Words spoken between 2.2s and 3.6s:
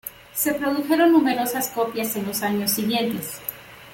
los años siguientes.